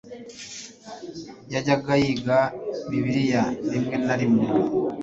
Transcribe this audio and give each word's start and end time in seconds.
yajyaga 1.53 1.93
yiga 2.01 2.39
bibiliya 2.89 3.43
rimwe 3.71 3.95
na 4.05 4.15
rimwe 4.21 4.47